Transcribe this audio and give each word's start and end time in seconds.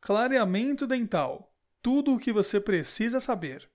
Clareamento 0.00 0.86
dental. 0.86 1.52
Tudo 1.82 2.14
o 2.14 2.18
que 2.18 2.32
você 2.32 2.60
precisa 2.60 3.20
saber. 3.20 3.68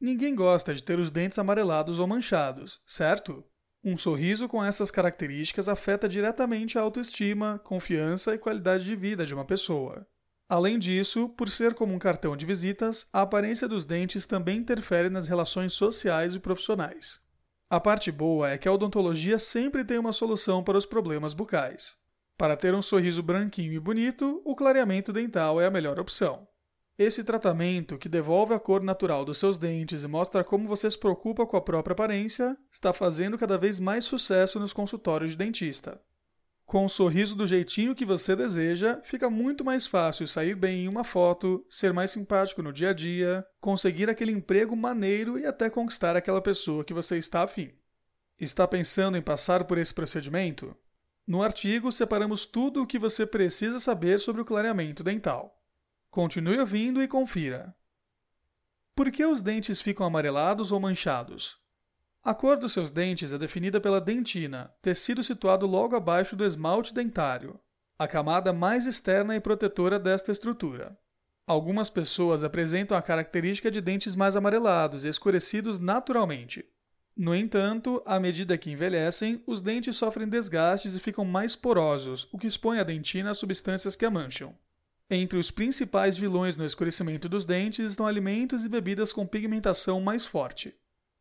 Ninguém 0.00 0.34
gosta 0.34 0.74
de 0.74 0.82
ter 0.82 0.98
os 0.98 1.10
dentes 1.10 1.38
amarelados 1.38 1.98
ou 1.98 2.06
manchados, 2.06 2.80
certo? 2.86 3.44
Um 3.82 3.96
sorriso 3.96 4.48
com 4.48 4.64
essas 4.64 4.90
características 4.90 5.68
afeta 5.68 6.08
diretamente 6.08 6.78
a 6.78 6.82
autoestima, 6.82 7.60
confiança 7.64 8.34
e 8.34 8.38
qualidade 8.38 8.84
de 8.84 8.94
vida 8.94 9.24
de 9.24 9.34
uma 9.34 9.44
pessoa. 9.44 10.06
Além 10.48 10.78
disso, 10.78 11.28
por 11.28 11.50
ser 11.50 11.74
como 11.74 11.94
um 11.94 11.98
cartão 11.98 12.36
de 12.36 12.46
visitas, 12.46 13.06
a 13.12 13.22
aparência 13.22 13.68
dos 13.68 13.84
dentes 13.84 14.26
também 14.26 14.58
interfere 14.58 15.10
nas 15.10 15.26
relações 15.26 15.72
sociais 15.72 16.34
e 16.34 16.40
profissionais. 16.40 17.20
A 17.68 17.78
parte 17.78 18.10
boa 18.10 18.50
é 18.50 18.56
que 18.56 18.66
a 18.66 18.72
odontologia 18.72 19.38
sempre 19.38 19.84
tem 19.84 19.98
uma 19.98 20.12
solução 20.12 20.64
para 20.64 20.78
os 20.78 20.86
problemas 20.86 21.34
bucais. 21.34 21.96
Para 22.38 22.56
ter 22.56 22.72
um 22.72 22.80
sorriso 22.80 23.20
branquinho 23.20 23.72
e 23.72 23.80
bonito, 23.80 24.40
o 24.44 24.54
clareamento 24.54 25.12
dental 25.12 25.60
é 25.60 25.66
a 25.66 25.70
melhor 25.70 25.98
opção. 25.98 26.46
Esse 26.96 27.24
tratamento, 27.24 27.98
que 27.98 28.08
devolve 28.08 28.54
a 28.54 28.60
cor 28.60 28.80
natural 28.80 29.24
dos 29.24 29.38
seus 29.38 29.58
dentes 29.58 30.04
e 30.04 30.08
mostra 30.08 30.44
como 30.44 30.68
você 30.68 30.88
se 30.88 30.96
preocupa 30.96 31.44
com 31.44 31.56
a 31.56 31.60
própria 31.60 31.92
aparência, 31.94 32.56
está 32.70 32.92
fazendo 32.92 33.36
cada 33.36 33.58
vez 33.58 33.80
mais 33.80 34.04
sucesso 34.04 34.60
nos 34.60 34.72
consultórios 34.72 35.32
de 35.32 35.36
dentista. 35.36 36.00
Com 36.64 36.84
um 36.84 36.88
sorriso 36.88 37.34
do 37.34 37.46
jeitinho 37.46 37.94
que 37.94 38.04
você 38.04 38.36
deseja, 38.36 39.00
fica 39.02 39.28
muito 39.28 39.64
mais 39.64 39.88
fácil 39.88 40.28
sair 40.28 40.54
bem 40.54 40.84
em 40.84 40.88
uma 40.88 41.02
foto, 41.02 41.66
ser 41.68 41.92
mais 41.92 42.12
simpático 42.12 42.62
no 42.62 42.72
dia 42.72 42.90
a 42.90 42.92
dia, 42.92 43.44
conseguir 43.60 44.08
aquele 44.08 44.30
emprego 44.30 44.76
maneiro 44.76 45.40
e 45.40 45.44
até 45.44 45.68
conquistar 45.68 46.14
aquela 46.14 46.40
pessoa 46.40 46.84
que 46.84 46.94
você 46.94 47.18
está 47.18 47.42
afim. 47.42 47.72
Está 48.38 48.68
pensando 48.68 49.16
em 49.16 49.22
passar 49.22 49.64
por 49.64 49.76
esse 49.76 49.92
procedimento? 49.92 50.76
No 51.28 51.42
artigo, 51.42 51.92
separamos 51.92 52.46
tudo 52.46 52.82
o 52.82 52.86
que 52.86 52.98
você 52.98 53.26
precisa 53.26 53.78
saber 53.78 54.18
sobre 54.18 54.40
o 54.40 54.46
clareamento 54.46 55.04
dental. 55.04 55.62
Continue 56.10 56.58
ouvindo 56.58 57.02
e 57.02 57.06
confira. 57.06 57.76
Por 58.96 59.12
que 59.12 59.26
os 59.26 59.42
dentes 59.42 59.82
ficam 59.82 60.06
amarelados 60.06 60.72
ou 60.72 60.80
manchados? 60.80 61.58
A 62.24 62.32
cor 62.32 62.56
dos 62.56 62.72
seus 62.72 62.90
dentes 62.90 63.30
é 63.30 63.36
definida 63.36 63.78
pela 63.78 64.00
dentina, 64.00 64.72
tecido 64.80 65.22
situado 65.22 65.66
logo 65.66 65.94
abaixo 65.94 66.34
do 66.34 66.46
esmalte 66.46 66.94
dentário, 66.94 67.60
a 67.98 68.08
camada 68.08 68.50
mais 68.50 68.86
externa 68.86 69.36
e 69.36 69.40
protetora 69.40 69.98
desta 69.98 70.32
estrutura. 70.32 70.98
Algumas 71.46 71.90
pessoas 71.90 72.42
apresentam 72.42 72.96
a 72.96 73.02
característica 73.02 73.70
de 73.70 73.82
dentes 73.82 74.16
mais 74.16 74.34
amarelados 74.34 75.04
e 75.04 75.08
escurecidos 75.08 75.78
naturalmente. 75.78 76.64
No 77.18 77.34
entanto, 77.34 78.00
à 78.06 78.20
medida 78.20 78.56
que 78.56 78.70
envelhecem, 78.70 79.42
os 79.44 79.60
dentes 79.60 79.96
sofrem 79.96 80.28
desgastes 80.28 80.94
e 80.94 81.00
ficam 81.00 81.24
mais 81.24 81.56
porosos, 81.56 82.28
o 82.30 82.38
que 82.38 82.46
expõe 82.46 82.78
a 82.78 82.84
dentina 82.84 83.32
a 83.32 83.34
substâncias 83.34 83.96
que 83.96 84.06
a 84.06 84.10
mancham. 84.10 84.54
Entre 85.10 85.36
os 85.36 85.50
principais 85.50 86.16
vilões 86.16 86.54
no 86.54 86.64
escurecimento 86.64 87.28
dos 87.28 87.44
dentes 87.44 87.90
estão 87.90 88.06
alimentos 88.06 88.64
e 88.64 88.68
bebidas 88.68 89.12
com 89.12 89.26
pigmentação 89.26 90.00
mais 90.00 90.24
forte. 90.24 90.72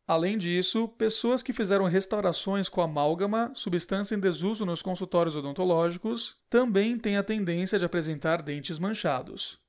Além 0.07 0.37
disso, 0.37 0.87
pessoas 0.87 1.41
que 1.41 1.51
fizeram 1.51 1.85
restaurações 1.85 2.69
com 2.69 2.81
amálgama, 2.81 3.51
substância 3.55 4.13
em 4.13 4.19
desuso 4.19 4.67
nos 4.67 4.83
consultórios 4.83 5.35
odontológicos, 5.35 6.37
também 6.47 6.95
têm 6.99 7.17
a 7.17 7.23
tendência 7.23 7.79
de 7.79 7.85
apresentar 7.85 8.43
dentes 8.43 8.77
manchados. 8.77 9.59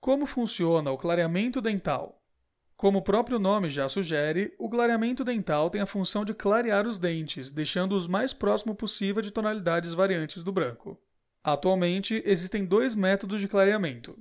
Como 0.00 0.24
funciona 0.24 0.90
o 0.90 0.96
clareamento 0.96 1.60
dental? 1.60 2.23
Como 2.76 2.98
o 2.98 3.02
próprio 3.02 3.38
nome 3.38 3.70
já 3.70 3.88
sugere, 3.88 4.52
o 4.58 4.68
clareamento 4.68 5.24
dental 5.24 5.70
tem 5.70 5.80
a 5.80 5.86
função 5.86 6.24
de 6.24 6.34
clarear 6.34 6.86
os 6.86 6.98
dentes, 6.98 7.52
deixando-os 7.52 8.08
mais 8.08 8.32
próximo 8.32 8.74
possível 8.74 9.22
de 9.22 9.30
tonalidades 9.30 9.94
variantes 9.94 10.42
do 10.42 10.52
branco. 10.52 11.00
Atualmente, 11.42 12.22
existem 12.26 12.64
dois 12.64 12.94
métodos 12.94 13.40
de 13.40 13.46
clareamento. 13.46 14.18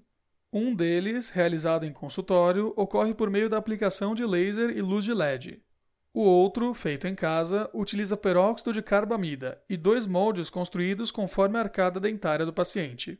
Um 0.52 0.76
deles, 0.76 1.30
realizado 1.30 1.84
em 1.84 1.92
consultório, 1.92 2.72
ocorre 2.78 3.16
por 3.16 3.30
meio 3.30 3.50
da 3.50 3.58
aplicação 3.58 4.14
de 4.14 4.24
laser 4.24 4.70
e 4.70 4.82
luz 4.82 5.04
de 5.04 5.14
LED. 5.14 5.60
O 6.14 6.22
outro, 6.22 6.76
feito 6.76 7.08
em 7.08 7.16
casa, 7.16 7.68
utiliza 7.74 8.16
peróxido 8.16 8.72
de 8.72 8.84
carbamida 8.84 9.60
e 9.68 9.76
dois 9.76 10.06
moldes 10.06 10.48
construídos 10.48 11.10
conforme 11.10 11.58
a 11.58 11.62
arcada 11.62 12.00
dentária 12.00 12.46
do 12.46 12.54
paciente. 12.54 13.20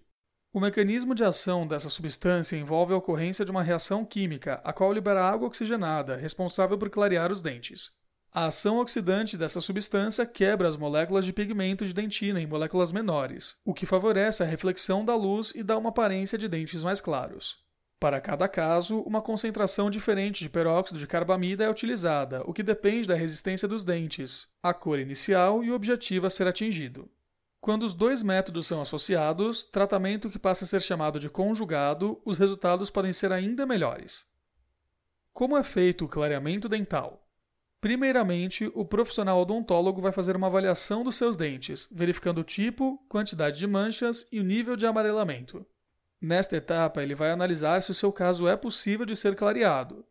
O 0.56 0.60
mecanismo 0.60 1.16
de 1.16 1.24
ação 1.24 1.66
dessa 1.66 1.90
substância 1.90 2.56
envolve 2.56 2.94
a 2.94 2.98
ocorrência 2.98 3.44
de 3.44 3.50
uma 3.50 3.64
reação 3.64 4.06
química, 4.06 4.62
a 4.64 4.72
qual 4.72 4.94
libera 4.94 5.26
água 5.26 5.48
oxigenada, 5.48 6.16
responsável 6.16 6.78
por 6.78 6.92
clarear 6.92 7.32
os 7.32 7.42
dentes. 7.42 7.90
A 8.32 8.46
ação 8.46 8.78
oxidante 8.78 9.36
dessa 9.36 9.60
substância 9.60 10.28
quebra 10.28 10.68
as 10.68 10.78
moléculas 10.78 11.26
de 11.26 11.34
pigmento 11.34 11.88
de 11.88 11.92
dentina 11.92 12.40
em 12.40 12.46
moléculas 12.46 12.92
menores, 12.92 13.56
o 13.66 13.74
que 13.74 13.88
favorece 13.88 14.44
a 14.44 14.46
reflexão 14.46 15.04
da 15.04 15.16
luz 15.16 15.52
e 15.56 15.64
dá 15.64 15.76
uma 15.76 15.90
aparência 15.90 16.38
de 16.38 16.48
dentes 16.48 16.84
mais 16.84 17.02
claros. 17.02 17.58
Para 18.00 18.22
cada 18.22 18.48
caso, 18.48 19.00
uma 19.02 19.24
concentração 19.24 19.90
diferente 19.90 20.44
de 20.44 20.52
peróxido 20.52 21.00
de 21.00 21.08
carbamida 21.08 21.64
é 21.64 21.70
utilizada, 21.70 22.44
o 22.46 22.54
que 22.54 22.62
depende 22.62 23.08
da 23.08 23.16
resistência 23.16 23.68
dos 23.68 23.84
dentes, 23.84 24.46
a 24.62 24.72
cor 24.72 25.00
inicial 25.00 25.64
e 25.64 25.72
o 25.72 25.74
objetivo 25.74 26.28
a 26.28 26.30
ser 26.30 26.48
atingido. 26.48 27.10
Quando 27.64 27.84
os 27.84 27.94
dois 27.94 28.22
métodos 28.22 28.68
são 28.68 28.82
associados, 28.82 29.64
tratamento 29.64 30.30
que 30.30 30.38
passa 30.38 30.66
a 30.66 30.68
ser 30.68 30.82
chamado 30.82 31.18
de 31.18 31.30
conjugado, 31.30 32.22
os 32.26 32.38
resultados 32.38 32.90
podem 32.90 33.14
ser 33.14 33.32
ainda 33.32 33.66
melhores. 33.66 34.26
Como 35.32 35.56
é 35.56 35.64
feito 35.64 36.04
o 36.04 36.10
clareamento 36.10 36.68
dental? 36.68 37.26
Primeiramente, 37.80 38.70
o 38.76 38.84
profissional 38.84 39.40
odontólogo 39.40 40.02
vai 40.02 40.12
fazer 40.12 40.36
uma 40.36 40.48
avaliação 40.48 41.06
dos 41.06 41.16
seus 41.16 41.38
dentes, 41.38 41.88
verificando 41.90 42.40
o 42.40 42.44
tipo, 42.44 42.98
quantidade 43.08 43.60
de 43.60 43.66
manchas 43.66 44.28
e 44.30 44.42
o 44.42 44.44
nível 44.44 44.76
de 44.76 44.86
amarelamento. 44.86 45.66
Nesta 46.20 46.58
etapa, 46.58 47.02
ele 47.02 47.16
vai 47.16 47.32
analisar 47.32 47.82
se 47.82 47.92
o 47.92 47.96
seu 47.96 48.12
caso 48.12 48.46
é 48.46 48.58
possível 48.58 49.06
de 49.06 49.16
ser 49.16 49.38
clareado. 49.38 50.06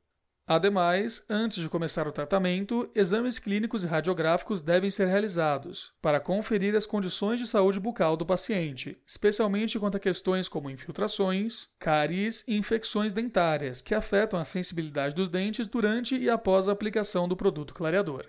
Ademais, 0.47 1.25
antes 1.31 1.63
de 1.63 1.69
começar 1.69 2.09
o 2.09 2.13
tratamento, 2.13 2.91
exames 2.97 3.39
clínicos 3.39 3.85
e 3.85 3.87
radiográficos 3.87 4.61
devem 4.61 4.91
ser 4.91 5.07
realizados 5.07 5.93
para 6.03 6.19
conferir 6.19 6.75
as 6.75 6.85
condições 6.85 7.39
de 7.39 7.47
saúde 7.47 7.79
bucal 7.79 8.17
do 8.17 8.27
paciente, 8.27 9.01
especialmente 9.07 9.79
quanto 9.79 9.99
a 9.99 10.01
questões 10.01 10.49
como 10.49 10.69
infiltrações, 10.69 11.69
cáries 11.79 12.43
e 12.49 12.57
infecções 12.57 13.13
dentárias, 13.13 13.81
que 13.81 13.95
afetam 13.95 14.39
a 14.39 14.45
sensibilidade 14.45 15.15
dos 15.15 15.29
dentes 15.29 15.69
durante 15.69 16.17
e 16.17 16.29
após 16.29 16.69
a 16.69 16.73
aplicação 16.73 17.29
do 17.29 17.37
produto 17.37 17.73
clareador. 17.73 18.27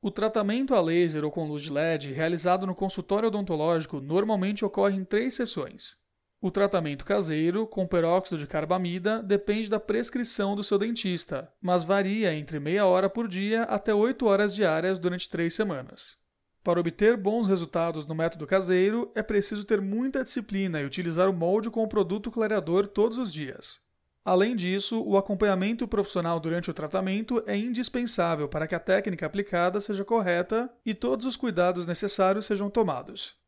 O 0.00 0.10
tratamento 0.10 0.72
a 0.72 0.80
laser 0.80 1.24
ou 1.24 1.32
com 1.32 1.48
luz 1.48 1.64
de 1.64 1.70
LED 1.70 2.12
realizado 2.12 2.64
no 2.64 2.76
consultório 2.76 3.26
odontológico 3.26 4.00
normalmente 4.00 4.64
ocorre 4.64 4.96
em 4.96 5.04
três 5.04 5.34
sessões. 5.34 5.98
O 6.42 6.50
tratamento 6.50 7.04
caseiro, 7.04 7.66
com 7.66 7.86
peróxido 7.86 8.38
de 8.38 8.46
carbamida, 8.46 9.22
depende 9.22 9.68
da 9.68 9.78
prescrição 9.78 10.56
do 10.56 10.62
seu 10.62 10.78
dentista, 10.78 11.52
mas 11.60 11.84
varia 11.84 12.34
entre 12.34 12.58
meia 12.58 12.86
hora 12.86 13.10
por 13.10 13.28
dia 13.28 13.64
até 13.64 13.94
8 13.94 14.24
horas 14.24 14.54
diárias 14.54 14.98
durante 14.98 15.28
três 15.28 15.52
semanas. 15.52 16.16
Para 16.64 16.80
obter 16.80 17.14
bons 17.14 17.46
resultados 17.46 18.06
no 18.06 18.14
método 18.14 18.46
caseiro, 18.46 19.10
é 19.14 19.22
preciso 19.22 19.64
ter 19.64 19.82
muita 19.82 20.22
disciplina 20.22 20.80
e 20.80 20.84
utilizar 20.86 21.28
o 21.28 21.32
molde 21.32 21.68
com 21.68 21.82
o 21.82 21.88
produto 21.88 22.30
clareador 22.30 22.86
todos 22.86 23.18
os 23.18 23.30
dias. 23.30 23.78
Além 24.24 24.56
disso, 24.56 25.02
o 25.02 25.18
acompanhamento 25.18 25.88
profissional 25.88 26.40
durante 26.40 26.70
o 26.70 26.74
tratamento 26.74 27.42
é 27.46 27.56
indispensável 27.56 28.48
para 28.48 28.66
que 28.66 28.74
a 28.74 28.80
técnica 28.80 29.26
aplicada 29.26 29.78
seja 29.78 30.04
correta 30.06 30.70
e 30.86 30.94
todos 30.94 31.26
os 31.26 31.36
cuidados 31.36 31.84
necessários 31.84 32.46
sejam 32.46 32.70
tomados. 32.70 33.39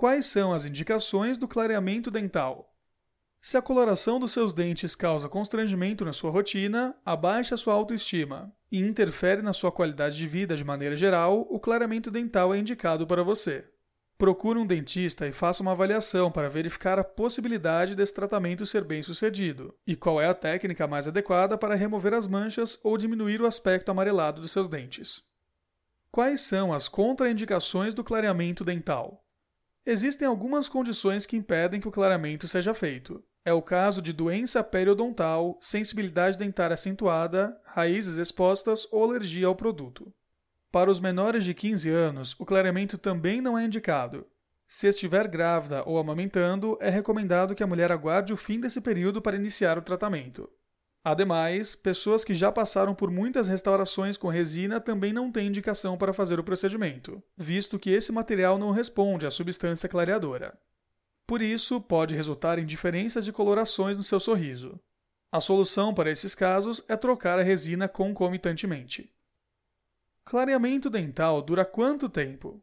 Quais 0.00 0.24
são 0.24 0.54
as 0.54 0.64
indicações 0.64 1.36
do 1.36 1.46
clareamento 1.46 2.10
dental? 2.10 2.74
Se 3.38 3.58
a 3.58 3.60
coloração 3.60 4.18
dos 4.18 4.32
seus 4.32 4.54
dentes 4.54 4.94
causa 4.94 5.28
constrangimento 5.28 6.06
na 6.06 6.12
sua 6.14 6.30
rotina, 6.30 6.96
abaixa 7.04 7.54
sua 7.54 7.74
autoestima 7.74 8.50
e 8.72 8.80
interfere 8.80 9.42
na 9.42 9.52
sua 9.52 9.70
qualidade 9.70 10.16
de 10.16 10.26
vida 10.26 10.56
de 10.56 10.64
maneira 10.64 10.96
geral, 10.96 11.46
o 11.50 11.60
clareamento 11.60 12.10
dental 12.10 12.54
é 12.54 12.58
indicado 12.58 13.06
para 13.06 13.22
você. 13.22 13.66
Procure 14.16 14.58
um 14.58 14.66
dentista 14.66 15.28
e 15.28 15.32
faça 15.32 15.62
uma 15.62 15.72
avaliação 15.72 16.32
para 16.32 16.48
verificar 16.48 16.98
a 16.98 17.04
possibilidade 17.04 17.94
desse 17.94 18.14
tratamento 18.14 18.64
ser 18.64 18.84
bem 18.84 19.02
sucedido 19.02 19.76
e 19.86 19.94
qual 19.94 20.18
é 20.18 20.26
a 20.26 20.32
técnica 20.32 20.86
mais 20.86 21.06
adequada 21.08 21.58
para 21.58 21.74
remover 21.74 22.14
as 22.14 22.26
manchas 22.26 22.80
ou 22.82 22.96
diminuir 22.96 23.42
o 23.42 23.46
aspecto 23.46 23.90
amarelado 23.90 24.40
dos 24.40 24.50
seus 24.50 24.66
dentes. 24.66 25.24
Quais 26.10 26.40
são 26.40 26.72
as 26.72 26.88
contraindicações 26.88 27.92
do 27.92 28.02
clareamento 28.02 28.64
dental? 28.64 29.26
Existem 29.84 30.28
algumas 30.28 30.68
condições 30.68 31.24
que 31.24 31.36
impedem 31.36 31.80
que 31.80 31.88
o 31.88 31.90
clareamento 31.90 32.46
seja 32.46 32.74
feito. 32.74 33.22
É 33.44 33.52
o 33.52 33.62
caso 33.62 34.02
de 34.02 34.12
doença 34.12 34.62
periodontal, 34.62 35.58
sensibilidade 35.62 36.36
dentária 36.36 36.74
acentuada, 36.74 37.58
raízes 37.64 38.18
expostas 38.18 38.86
ou 38.92 39.02
alergia 39.02 39.46
ao 39.46 39.56
produto. 39.56 40.12
Para 40.70 40.90
os 40.90 41.00
menores 41.00 41.44
de 41.44 41.54
15 41.54 41.88
anos, 41.88 42.36
o 42.38 42.44
clareamento 42.44 42.98
também 42.98 43.40
não 43.40 43.58
é 43.58 43.64
indicado. 43.64 44.26
Se 44.68 44.86
estiver 44.86 45.26
grávida 45.26 45.82
ou 45.84 45.98
amamentando, 45.98 46.78
é 46.80 46.90
recomendado 46.90 47.54
que 47.54 47.62
a 47.62 47.66
mulher 47.66 47.90
aguarde 47.90 48.32
o 48.32 48.36
fim 48.36 48.60
desse 48.60 48.80
período 48.80 49.20
para 49.20 49.34
iniciar 49.34 49.78
o 49.78 49.82
tratamento. 49.82 50.48
Ademais, 51.02 51.74
pessoas 51.74 52.24
que 52.24 52.34
já 52.34 52.52
passaram 52.52 52.94
por 52.94 53.10
muitas 53.10 53.48
restaurações 53.48 54.18
com 54.18 54.28
resina 54.28 54.78
também 54.78 55.12
não 55.12 55.32
têm 55.32 55.48
indicação 55.48 55.96
para 55.96 56.12
fazer 56.12 56.38
o 56.38 56.44
procedimento, 56.44 57.22
visto 57.36 57.78
que 57.78 57.90
esse 57.90 58.12
material 58.12 58.58
não 58.58 58.70
responde 58.70 59.26
à 59.26 59.30
substância 59.30 59.88
clareadora. 59.88 60.58
Por 61.26 61.40
isso, 61.40 61.80
pode 61.80 62.14
resultar 62.14 62.58
em 62.58 62.66
diferenças 62.66 63.24
de 63.24 63.32
colorações 63.32 63.96
no 63.96 64.02
seu 64.02 64.20
sorriso. 64.20 64.78
A 65.32 65.40
solução 65.40 65.94
para 65.94 66.10
esses 66.10 66.34
casos 66.34 66.82
é 66.88 66.96
trocar 66.96 67.38
a 67.38 67.42
resina 67.42 67.88
concomitantemente. 67.88 69.10
Clareamento 70.24 70.90
dental 70.90 71.40
dura 71.40 71.64
quanto 71.64 72.08
tempo? 72.08 72.62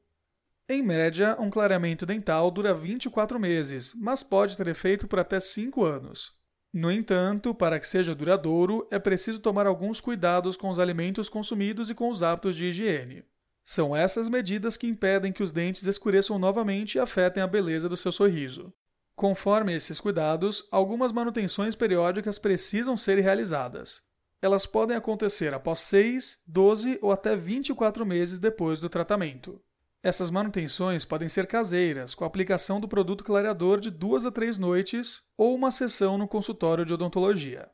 Em 0.70 0.84
média, 0.84 1.36
um 1.40 1.50
clareamento 1.50 2.06
dental 2.06 2.52
dura 2.52 2.74
24 2.74 3.40
meses, 3.40 3.94
mas 3.96 4.22
pode 4.22 4.56
ter 4.58 4.68
efeito 4.68 5.08
por 5.08 5.18
até 5.18 5.40
5 5.40 5.84
anos. 5.86 6.36
No 6.74 6.92
entanto, 6.92 7.56
para 7.56 7.80
que 7.80 7.88
seja 7.88 8.14
duradouro, 8.14 8.88
é 8.92 9.00
preciso 9.00 9.40
tomar 9.40 9.66
alguns 9.66 10.02
cuidados 10.02 10.58
com 10.58 10.70
os 10.70 10.80
alimentos 10.80 11.30
consumidos 11.30 11.90
e 11.90 11.96
com 11.96 12.10
os 12.10 12.22
hábitos 12.22 12.56
de 12.56 12.66
higiene. 12.66 13.24
São 13.64 13.96
essas 13.96 14.30
medidas 14.30 14.78
que 14.78 14.88
impedem 14.88 15.34
que 15.34 15.44
os 15.44 15.52
dentes 15.52 15.86
escureçam 15.86 16.40
novamente 16.40 16.96
e 16.96 17.00
afetem 17.00 17.44
a 17.44 17.48
beleza 17.48 17.90
do 17.90 17.98
seu 17.98 18.12
sorriso. 18.12 18.74
Conforme 19.16 19.76
esses 19.76 20.00
cuidados, 20.00 20.68
algumas 20.72 21.12
manutenções 21.12 21.76
periódicas 21.76 22.38
precisam 22.38 22.96
ser 22.96 23.20
realizadas. 23.20 24.02
Elas 24.42 24.66
podem 24.66 24.96
acontecer 24.96 25.54
após 25.54 25.80
6, 25.80 26.44
12 26.46 27.00
ou 27.02 27.12
até 27.12 27.36
24 27.36 28.06
meses 28.06 28.40
depois 28.40 28.80
do 28.80 28.88
tratamento. 28.88 29.60
Essas 30.04 30.30
manutenções 30.30 31.06
podem 31.06 31.28
ser 31.28 31.48
caseiras, 31.48 32.14
com 32.14 32.24
a 32.24 32.28
aplicação 32.28 32.80
do 32.80 32.88
produto 32.88 33.24
clareador 33.24 33.80
de 33.80 33.90
duas 33.90 34.26
a 34.26 34.32
três 34.32 34.58
noites 34.58 35.24
ou 35.36 35.56
uma 35.56 35.72
sessão 35.72 36.18
no 36.18 36.28
consultório 36.28 36.86
de 36.86 36.94
odontologia. 36.94 37.70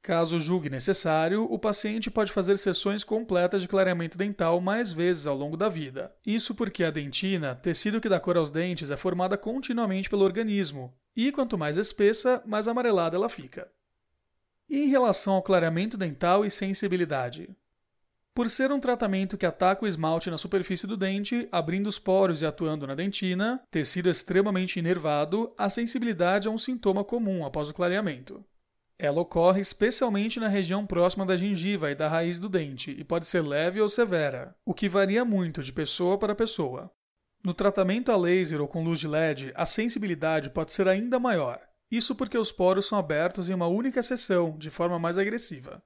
Caso 0.00 0.38
julgue 0.38 0.70
necessário, 0.70 1.44
o 1.44 1.58
paciente 1.58 2.10
pode 2.10 2.32
fazer 2.32 2.56
sessões 2.56 3.04
completas 3.04 3.60
de 3.60 3.68
clareamento 3.68 4.16
dental 4.16 4.60
mais 4.60 4.92
vezes 4.92 5.26
ao 5.26 5.36
longo 5.36 5.56
da 5.56 5.68
vida. 5.68 6.14
Isso 6.24 6.54
porque 6.54 6.84
a 6.84 6.90
dentina, 6.90 7.54
tecido 7.54 8.00
que 8.00 8.08
dá 8.08 8.18
cor 8.18 8.36
aos 8.36 8.50
dentes, 8.50 8.90
é 8.90 8.96
formada 8.96 9.36
continuamente 9.36 10.08
pelo 10.08 10.24
organismo, 10.24 10.96
e 11.14 11.30
quanto 11.30 11.58
mais 11.58 11.76
espessa, 11.76 12.42
mais 12.46 12.66
amarelada 12.66 13.16
ela 13.16 13.28
fica. 13.28 13.70
E 14.68 14.84
em 14.84 14.88
relação 14.88 15.34
ao 15.34 15.42
clareamento 15.42 15.96
dental 15.96 16.44
e 16.44 16.50
sensibilidade? 16.50 17.54
Por 18.38 18.48
ser 18.48 18.70
um 18.70 18.78
tratamento 18.78 19.36
que 19.36 19.44
ataca 19.44 19.84
o 19.84 19.88
esmalte 19.88 20.30
na 20.30 20.38
superfície 20.38 20.86
do 20.86 20.96
dente, 20.96 21.48
abrindo 21.50 21.88
os 21.88 21.98
poros 21.98 22.40
e 22.40 22.46
atuando 22.46 22.86
na 22.86 22.94
dentina, 22.94 23.60
tecido 23.68 24.08
extremamente 24.08 24.78
inervado, 24.78 25.52
a 25.58 25.68
sensibilidade 25.68 26.46
é 26.46 26.50
um 26.50 26.56
sintoma 26.56 27.02
comum 27.02 27.44
após 27.44 27.68
o 27.68 27.74
clareamento. 27.74 28.44
Ela 28.96 29.20
ocorre 29.20 29.60
especialmente 29.60 30.38
na 30.38 30.46
região 30.46 30.86
próxima 30.86 31.26
da 31.26 31.36
gengiva 31.36 31.90
e 31.90 31.96
da 31.96 32.06
raiz 32.06 32.38
do 32.38 32.48
dente 32.48 32.92
e 32.92 33.02
pode 33.02 33.26
ser 33.26 33.40
leve 33.40 33.80
ou 33.80 33.88
severa, 33.88 34.54
o 34.64 34.72
que 34.72 34.88
varia 34.88 35.24
muito 35.24 35.60
de 35.60 35.72
pessoa 35.72 36.16
para 36.16 36.32
pessoa. 36.32 36.92
No 37.44 37.52
tratamento 37.52 38.12
a 38.12 38.16
laser 38.16 38.60
ou 38.60 38.68
com 38.68 38.84
luz 38.84 39.00
de 39.00 39.08
LED, 39.08 39.50
a 39.56 39.66
sensibilidade 39.66 40.50
pode 40.50 40.72
ser 40.72 40.86
ainda 40.86 41.18
maior. 41.18 41.60
Isso 41.90 42.14
porque 42.14 42.38
os 42.38 42.52
poros 42.52 42.86
são 42.86 42.98
abertos 42.98 43.50
em 43.50 43.54
uma 43.54 43.66
única 43.66 44.00
sessão, 44.00 44.56
de 44.56 44.70
forma 44.70 44.96
mais 44.96 45.18
agressiva. 45.18 45.82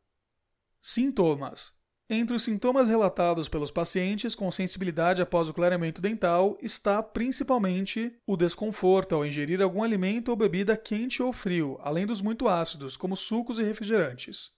Sintomas: 0.82 1.80
entre 2.14 2.36
os 2.36 2.44
sintomas 2.44 2.88
relatados 2.88 3.48
pelos 3.48 3.70
pacientes 3.70 4.34
com 4.34 4.52
sensibilidade 4.52 5.22
após 5.22 5.48
o 5.48 5.54
clareamento 5.54 6.02
dental 6.02 6.58
está 6.60 7.02
principalmente 7.02 8.14
o 8.26 8.36
desconforto 8.36 9.14
ao 9.14 9.24
ingerir 9.24 9.62
algum 9.62 9.82
alimento 9.82 10.28
ou 10.28 10.36
bebida 10.36 10.76
quente 10.76 11.22
ou 11.22 11.32
frio, 11.32 11.78
além 11.80 12.04
dos 12.04 12.20
muito 12.20 12.46
ácidos, 12.46 12.98
como 12.98 13.16
sucos 13.16 13.58
e 13.58 13.62
refrigerantes. 13.62 14.50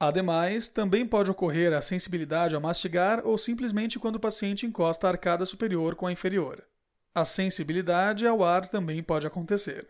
Ademais, 0.00 0.68
também 0.68 1.06
pode 1.06 1.30
ocorrer 1.30 1.74
a 1.74 1.82
sensibilidade 1.82 2.54
ao 2.54 2.62
mastigar 2.62 3.20
ou 3.26 3.36
simplesmente 3.36 3.98
quando 3.98 4.16
o 4.16 4.20
paciente 4.20 4.64
encosta 4.64 5.06
a 5.06 5.10
arcada 5.10 5.44
superior 5.44 5.94
com 5.94 6.06
a 6.06 6.12
inferior. 6.12 6.64
A 7.14 7.26
sensibilidade 7.26 8.26
ao 8.26 8.42
ar 8.42 8.66
também 8.66 9.02
pode 9.02 9.26
acontecer. 9.26 9.86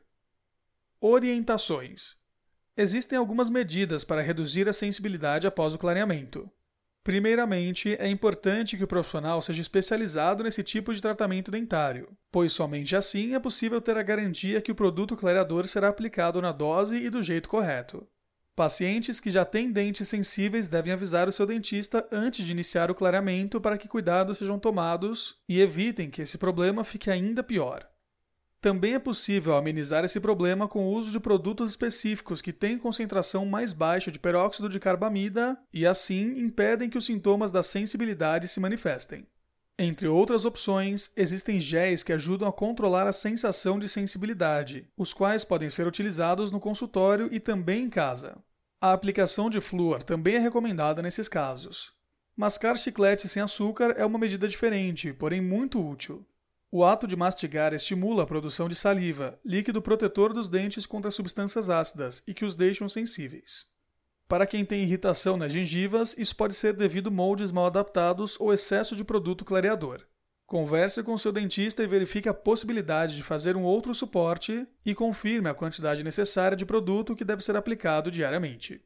Orientações: 1.00 2.16
Existem 2.76 3.16
algumas 3.16 3.48
medidas 3.48 4.02
para 4.02 4.22
reduzir 4.22 4.68
a 4.68 4.72
sensibilidade 4.72 5.46
após 5.46 5.72
o 5.72 5.78
clareamento. 5.78 6.50
Primeiramente, 7.04 7.96
é 7.98 8.08
importante 8.08 8.76
que 8.76 8.84
o 8.84 8.88
profissional 8.88 9.42
seja 9.42 9.60
especializado 9.60 10.44
nesse 10.44 10.62
tipo 10.62 10.94
de 10.94 11.02
tratamento 11.02 11.50
dentário, 11.50 12.16
pois 12.30 12.52
somente 12.52 12.94
assim 12.94 13.34
é 13.34 13.40
possível 13.40 13.80
ter 13.80 13.98
a 13.98 14.02
garantia 14.04 14.62
que 14.62 14.70
o 14.70 14.74
produto 14.74 15.16
clareador 15.16 15.66
será 15.66 15.88
aplicado 15.88 16.40
na 16.40 16.52
dose 16.52 16.96
e 16.96 17.10
do 17.10 17.20
jeito 17.20 17.48
correto. 17.48 18.06
Pacientes 18.54 19.18
que 19.18 19.30
já 19.30 19.44
têm 19.44 19.72
dentes 19.72 20.08
sensíveis 20.08 20.68
devem 20.68 20.92
avisar 20.92 21.26
o 21.26 21.32
seu 21.32 21.46
dentista 21.46 22.06
antes 22.12 22.44
de 22.44 22.52
iniciar 22.52 22.90
o 22.90 22.94
clareamento 22.94 23.60
para 23.60 23.78
que 23.78 23.88
cuidados 23.88 24.38
sejam 24.38 24.58
tomados 24.58 25.40
e 25.48 25.60
evitem 25.60 26.08
que 26.08 26.22
esse 26.22 26.38
problema 26.38 26.84
fique 26.84 27.10
ainda 27.10 27.42
pior. 27.42 27.88
Também 28.62 28.94
é 28.94 28.98
possível 29.00 29.56
amenizar 29.56 30.04
esse 30.04 30.20
problema 30.20 30.68
com 30.68 30.86
o 30.86 30.92
uso 30.92 31.10
de 31.10 31.18
produtos 31.18 31.70
específicos 31.70 32.40
que 32.40 32.52
têm 32.52 32.78
concentração 32.78 33.44
mais 33.44 33.72
baixa 33.72 34.08
de 34.08 34.20
peróxido 34.20 34.68
de 34.68 34.78
carbamida 34.78 35.58
e, 35.74 35.84
assim, 35.84 36.38
impedem 36.38 36.88
que 36.88 36.96
os 36.96 37.04
sintomas 37.04 37.50
da 37.50 37.60
sensibilidade 37.60 38.46
se 38.46 38.60
manifestem. 38.60 39.26
Entre 39.76 40.06
outras 40.06 40.44
opções, 40.44 41.10
existem 41.16 41.58
géis 41.58 42.04
que 42.04 42.12
ajudam 42.12 42.46
a 42.46 42.52
controlar 42.52 43.04
a 43.08 43.12
sensação 43.12 43.80
de 43.80 43.88
sensibilidade, 43.88 44.86
os 44.96 45.12
quais 45.12 45.42
podem 45.42 45.68
ser 45.68 45.88
utilizados 45.88 46.52
no 46.52 46.60
consultório 46.60 47.28
e 47.32 47.40
também 47.40 47.82
em 47.82 47.90
casa. 47.90 48.38
A 48.80 48.92
aplicação 48.92 49.50
de 49.50 49.60
flúor 49.60 50.04
também 50.04 50.36
é 50.36 50.38
recomendada 50.38 51.02
nesses 51.02 51.28
casos. 51.28 51.92
Mascar 52.36 52.76
chiclete 52.76 53.28
sem 53.28 53.42
açúcar 53.42 53.92
é 53.98 54.06
uma 54.06 54.20
medida 54.20 54.46
diferente, 54.46 55.12
porém 55.12 55.40
muito 55.40 55.84
útil. 55.84 56.24
O 56.74 56.86
ato 56.86 57.06
de 57.06 57.14
mastigar 57.14 57.74
estimula 57.74 58.22
a 58.22 58.26
produção 58.26 58.66
de 58.66 58.74
saliva, 58.74 59.38
líquido 59.44 59.82
protetor 59.82 60.32
dos 60.32 60.48
dentes 60.48 60.86
contra 60.86 61.10
substâncias 61.10 61.68
ácidas 61.68 62.22
e 62.26 62.32
que 62.32 62.46
os 62.46 62.54
deixam 62.54 62.88
sensíveis. 62.88 63.66
Para 64.26 64.46
quem 64.46 64.64
tem 64.64 64.82
irritação 64.82 65.36
nas 65.36 65.52
gengivas, 65.52 66.16
isso 66.16 66.34
pode 66.34 66.54
ser 66.54 66.72
devido 66.72 67.08
a 67.08 67.12
moldes 67.12 67.52
mal 67.52 67.66
adaptados 67.66 68.40
ou 68.40 68.54
excesso 68.54 68.96
de 68.96 69.04
produto 69.04 69.44
clareador. 69.44 70.00
Converse 70.46 71.02
com 71.02 71.18
seu 71.18 71.30
dentista 71.30 71.82
e 71.82 71.86
verifique 71.86 72.26
a 72.26 72.32
possibilidade 72.32 73.16
de 73.16 73.22
fazer 73.22 73.54
um 73.54 73.64
outro 73.64 73.94
suporte 73.94 74.66
e 74.82 74.94
confirme 74.94 75.50
a 75.50 75.54
quantidade 75.54 76.02
necessária 76.02 76.56
de 76.56 76.64
produto 76.64 77.14
que 77.14 77.22
deve 77.22 77.44
ser 77.44 77.54
aplicado 77.54 78.10
diariamente. 78.10 78.82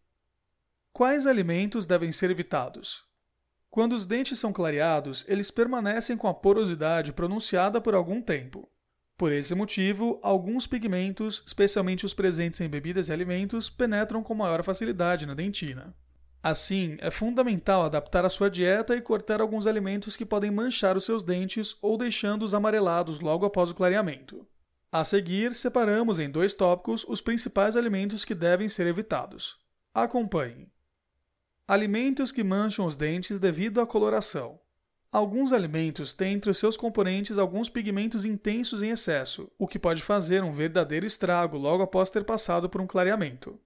Quais 0.92 1.24
alimentos 1.24 1.86
devem 1.86 2.10
ser 2.10 2.32
evitados? 2.32 3.04
Quando 3.70 3.94
os 3.94 4.06
dentes 4.06 4.38
são 4.38 4.52
clareados, 4.52 5.24
eles 5.28 5.50
permanecem 5.50 6.16
com 6.16 6.28
a 6.28 6.34
porosidade 6.34 7.12
pronunciada 7.12 7.80
por 7.80 7.94
algum 7.94 8.22
tempo. 8.22 8.68
Por 9.16 9.32
esse 9.32 9.54
motivo, 9.54 10.20
alguns 10.22 10.66
pigmentos, 10.66 11.42
especialmente 11.46 12.04
os 12.04 12.12
presentes 12.12 12.60
em 12.60 12.68
bebidas 12.68 13.08
e 13.08 13.12
alimentos, 13.12 13.70
penetram 13.70 14.22
com 14.22 14.34
maior 14.34 14.62
facilidade 14.62 15.24
na 15.24 15.34
dentina. 15.34 15.94
Assim, 16.43 16.96
é 17.00 17.10
fundamental 17.10 17.82
adaptar 17.82 18.24
a 18.24 18.29
sua 18.29 18.50
dieta 18.50 18.94
e 18.94 19.00
cortar 19.00 19.41
alguns 19.41 19.67
alimentos 19.67 20.17
que 20.17 20.24
podem 20.24 20.50
manchar 20.50 20.96
os 20.96 21.05
seus 21.05 21.24
dentes 21.24 21.76
ou 21.82 21.96
deixando-os 21.96 22.55
amarelados 22.55 23.20
logo 23.20 23.44
após 23.46 23.70
o 23.70 23.74
clareamento. 23.74 24.46
A 24.93 25.02
seguir, 25.02 25.55
separamos 25.55 26.20
em 26.20 26.31
dois 26.31 26.55
tópicos 26.55 27.05
os 27.08 27.20
principais 27.20 27.74
alimentos 27.74 28.24
que 28.24 28.34
devem 28.34 28.69
ser 28.69 28.86
evitados. 28.86 29.56
Acompanhe. 29.93 30.70
Alimentos 31.69 32.31
que 32.31 32.44
mancham 32.44 32.87
os 32.87 32.94
dentes 32.94 33.41
devido 33.41 33.81
à 33.81 33.87
coloração. 33.87 34.61
Alguns 35.13 35.53
alimentos 35.53 36.13
têm 36.13 36.35
entre 36.35 36.49
os 36.49 36.58
seus 36.58 36.77
componentes 36.77 37.39
alguns 37.39 37.69
pigmentos 37.69 38.25
intensos 38.25 38.85
em 38.85 38.91
excesso, 38.91 39.51
o 39.58 39.67
que 39.67 39.77
pode 39.77 40.01
fazer 40.01 40.44
um 40.44 40.53
verdadeiro 40.53 41.05
estrago 41.05 41.58
logo 41.58 41.82
após 41.82 42.08
ter 42.08 42.23
passado 42.23 42.69
por 42.69 42.81
um 42.81 42.87
clareamento. 42.87 43.58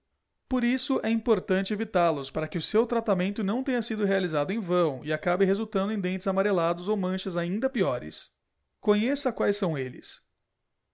Por 0.49 0.63
isso, 0.63 0.99
é 1.03 1.11
importante 1.11 1.73
evitá-los 1.73 2.31
para 2.31 2.47
que 2.47 2.57
o 2.57 2.61
seu 2.61 2.87
tratamento 2.87 3.43
não 3.43 3.63
tenha 3.63 3.83
sido 3.83 4.03
realizado 4.03 4.49
em 4.49 4.59
vão 4.59 5.05
e 5.05 5.13
acabe 5.13 5.45
resultando 5.45 5.93
em 5.93 5.99
dentes 5.99 6.25
amarelados 6.25 6.89
ou 6.89 6.97
manchas 6.97 7.37
ainda 7.37 7.69
piores. 7.69 8.31
Conheça 8.79 9.31
quais 9.31 9.57
são 9.57 9.77
eles: 9.77 10.21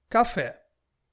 Café. 0.10 0.62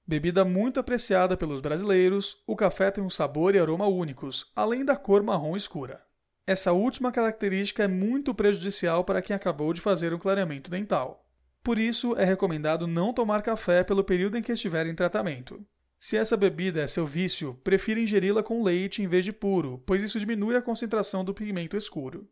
Bebida 0.06 0.44
muito 0.44 0.78
apreciada 0.78 1.34
pelos 1.34 1.62
brasileiros, 1.62 2.37
o 2.46 2.54
café 2.54 2.90
tem 2.90 3.02
um 3.02 3.08
sabor 3.08 3.54
e 3.54 3.58
aroma 3.58 3.87
únicos, 3.87 4.52
além 4.54 4.84
da 4.84 4.96
cor 4.96 5.23
marrom 5.23 5.56
escura. 5.56 6.04
Essa 6.46 6.73
última 6.73 7.11
característica 7.11 7.84
é 7.84 7.88
muito 7.88 8.34
prejudicial 8.34 9.02
para 9.02 9.23
quem 9.23 9.34
acabou 9.34 9.73
de 9.73 9.80
fazer 9.80 10.12
um 10.12 10.18
clareamento 10.18 10.70
dental. 10.70 11.26
Por 11.62 11.78
isso, 11.78 12.14
é 12.18 12.25
recomendado 12.25 12.87
não 12.87 13.14
tomar 13.14 13.40
café 13.40 13.82
pelo 13.82 14.04
período 14.04 14.37
em 14.37 14.42
que 14.42 14.52
estiver 14.52 14.87
em 14.87 14.94
tratamento. 14.94 15.64
Se 15.99 16.18
essa 16.18 16.37
bebida 16.37 16.82
é 16.82 16.87
seu 16.87 17.06
vício, 17.06 17.58
prefira 17.64 17.99
ingeri-la 17.99 18.42
com 18.42 18.62
leite 18.62 19.00
em 19.00 19.08
vez 19.08 19.25
de 19.25 19.32
puro, 19.32 19.82
pois 19.87 20.02
isso 20.02 20.20
diminui 20.20 20.54
a 20.54 20.61
concentração 20.61 21.25
do 21.25 21.32
pigmento 21.32 21.78
escuro. 21.78 22.28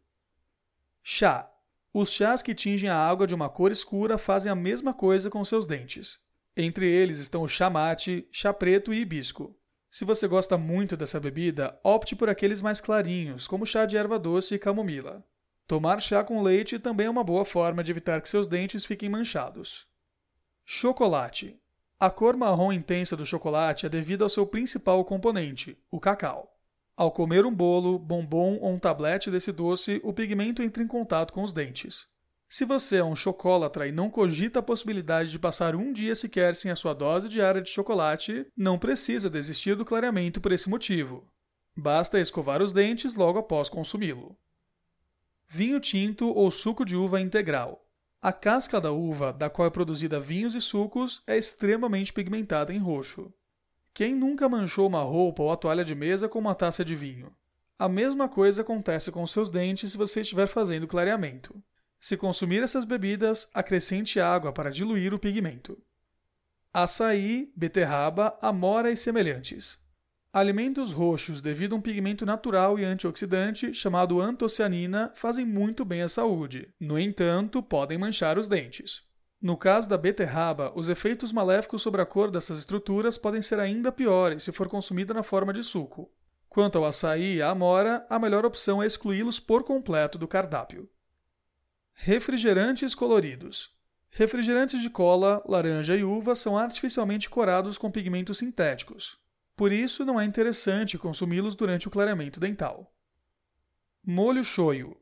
Chá. 1.03 1.51
Os 1.95 2.11
chás 2.11 2.43
que 2.43 2.55
tingem 2.55 2.91
a 2.91 2.99
água 2.99 3.27
de 3.27 3.35
uma 3.35 3.49
cor 3.49 3.73
escura 3.73 4.19
fazem 4.19 4.53
a 4.53 4.55
mesma 4.55 4.93
coisa 4.93 5.31
com 5.31 5.43
seus 5.43 5.67
dentes. 5.67 6.22
Entre 6.57 6.87
eles 6.87 7.19
estão 7.19 7.43
o 7.43 7.49
chá 7.49 7.71
mate, 7.71 8.29
chá 8.31 8.53
preto 8.53 8.93
e 8.93 9.01
hibisco. 9.01 9.57
Se 9.91 10.05
você 10.05 10.29
gosta 10.29 10.59
muito 10.59 10.97
dessa 10.97 11.19
bebida, 11.19 11.79
opte 11.83 12.15
por 12.15 12.29
aqueles 12.29 12.61
mais 12.61 12.81
clarinhos, 12.81 13.47
como 13.47 13.67
chá 13.67 13.87
de 13.87 13.97
erva 13.97 14.19
doce 14.19 14.55
e 14.55 14.59
camomila. 14.59 15.25
Tomar 15.67 16.01
chá 16.01 16.23
com 16.23 16.43
leite 16.43 16.79
também 16.79 17.07
é 17.07 17.11
uma 17.11 17.25
boa 17.25 17.45
forma 17.45 17.83
de 17.83 17.91
evitar 17.91 18.21
que 18.21 18.29
seus 18.29 18.47
dentes 18.47 18.85
fiquem 18.85 19.09
manchados. 19.09 19.87
Chocolate. 20.65 21.59
A 21.99 22.11
cor 22.11 22.37
marrom 22.37 22.73
intensa 22.73 23.17
do 23.17 23.25
chocolate 23.25 23.87
é 23.87 23.89
devido 23.89 24.23
ao 24.23 24.29
seu 24.29 24.47
principal 24.47 25.03
componente, 25.05 25.79
o 25.91 26.01
cacau. 26.01 26.53
Ao 26.95 27.11
comer 27.11 27.47
um 27.47 27.55
bolo, 27.55 27.99
bombom 27.99 28.59
ou 28.61 28.73
um 28.73 28.79
tablete 28.79 29.31
desse 29.31 29.53
doce, 29.53 30.01
o 30.05 30.13
pigmento 30.13 30.63
entra 30.63 30.83
em 30.83 30.87
contato 30.87 31.33
com 31.33 31.43
os 31.43 31.53
dentes. 31.53 32.12
Se 32.53 32.67
você 32.67 32.99
é 32.99 33.03
um 33.03 33.17
chocolatra 33.17 33.89
e 33.89 33.93
não 33.93 34.11
cogita 34.11 34.59
a 34.59 34.63
possibilidade 34.63 35.31
de 35.31 35.39
passar 35.39 35.75
um 35.75 35.91
dia 35.91 36.15
sequer 36.15 36.55
sem 36.55 36.71
a 36.71 36.77
sua 36.77 36.93
dose 36.93 37.27
diária 37.27 37.63
de 37.63 37.71
chocolate, 37.71 38.47
não 38.55 38.79
precisa 38.79 39.31
desistir 39.31 39.75
do 39.75 39.87
clareamento 39.87 40.39
por 40.39 40.53
esse 40.53 40.69
motivo. 40.69 41.27
Basta 41.75 42.21
escovar 42.21 42.61
os 42.61 42.71
dentes 42.71 43.15
logo 43.15 43.39
após 43.39 43.71
consumi-lo. 43.71 44.37
Vinho 45.49 45.81
tinto 45.81 46.29
ou 46.29 46.51
suco 46.51 46.85
de 46.85 46.95
uva 46.95 47.23
integral. 47.23 47.87
A 48.21 48.35
casca 48.35 48.79
da 48.79 48.93
uva, 48.93 49.33
da 49.33 49.49
qual 49.49 49.67
é 49.67 49.71
produzida 49.71 50.21
vinhos 50.21 50.55
e 50.55 50.61
sucos, 50.61 51.23
é 51.27 51.39
extremamente 51.39 52.13
pigmentada 52.13 52.71
em 52.71 52.79
roxo. 52.79 53.33
Quem 53.95 54.15
nunca 54.15 54.47
manchou 54.47 54.87
uma 54.87 55.03
roupa 55.03 55.43
ou 55.43 55.51
a 55.51 55.57
toalha 55.57 55.87
de 55.87 55.95
mesa 55.95 56.29
com 56.29 56.39
uma 56.39 56.55
taça 56.55 56.85
de 56.85 56.95
vinho? 56.95 57.35
A 57.79 57.89
mesma 57.89 58.29
coisa 58.29 58.61
acontece 58.61 59.11
com 59.11 59.27
seus 59.27 59.49
dentes 59.49 59.93
se 59.93 59.97
você 59.97 60.21
estiver 60.21 60.49
fazendo 60.49 60.87
clareamento. 60.87 61.59
Se 62.03 62.17
consumir 62.17 62.65
essas 62.65 62.85
bebidas, 62.85 63.49
acrescente 63.55 64.19
água 64.19 64.53
para 64.53 64.73
diluir 64.73 65.15
o 65.15 65.21
pigmento. 65.21 65.81
Açaí, 66.75 67.53
beterraba, 67.55 68.37
amora 68.43 68.91
e 68.91 68.97
semelhantes. 68.97 69.79
Alimentos 70.33 70.93
roxos, 70.93 71.41
devido 71.41 71.77
a 71.77 71.79
um 71.79 71.81
pigmento 71.81 72.27
natural 72.27 72.77
e 72.77 72.85
antioxidante 72.85 73.73
chamado 73.73 74.21
antocianina, 74.21 75.13
fazem 75.15 75.47
muito 75.47 75.85
bem 75.85 76.03
à 76.03 76.09
saúde. 76.09 76.75
No 76.81 76.99
entanto, 76.99 77.63
podem 77.63 77.99
manchar 77.99 78.37
os 78.37 78.49
dentes. 78.49 79.05
No 79.41 79.57
caso 79.57 79.89
da 79.89 79.97
beterraba, 79.97 80.73
os 80.75 80.89
efeitos 80.89 81.33
maléficos 81.33 81.83
sobre 81.83 82.03
a 82.03 82.07
cor 82.07 82.33
dessas 82.33 82.59
estruturas 82.59 83.17
podem 83.17 83.41
ser 83.41 83.61
ainda 83.61 83.93
piores 83.93 84.43
se 84.43 84.51
for 84.51 84.67
consumida 84.69 85.15
na 85.15 85.23
forma 85.23 85.53
de 85.53 85.63
suco. 85.63 86.11
Quanto 86.49 86.79
ao 86.79 86.85
açaí 86.85 87.37
e 87.37 87.43
à 87.43 87.51
amora, 87.51 88.05
a 88.11 88.19
melhor 88.19 88.45
opção 88.45 88.83
é 88.83 88.87
excluí-los 88.87 89.39
por 89.39 89.63
completo 89.63 90.19
do 90.19 90.27
cardápio. 90.27 90.91
Refrigerantes 91.95 92.95
coloridos. 92.95 93.71
Refrigerantes 94.11 94.83
de 94.83 94.91
cola, 94.91 95.43
laranja 95.47 95.97
e 95.97 96.05
uva 96.05 96.35
são 96.35 96.57
artificialmente 96.59 97.31
corados 97.31 97.79
com 97.79 97.91
pigmentos 97.91 98.39
sintéticos. 98.39 99.19
Por 99.57 99.73
isso, 99.73 100.05
não 100.05 100.21
é 100.21 100.25
interessante 100.25 100.99
consumi-los 100.99 101.55
durante 101.55 101.89
o 101.89 101.91
clareamento 101.91 102.41
dental. 102.41 102.93
Molho 104.05 104.43
shoyu. 104.43 104.97